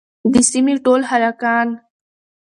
د 0.33 0.35
سيمې 0.51 0.75
ټول 0.85 1.01
هلکان 1.11 1.67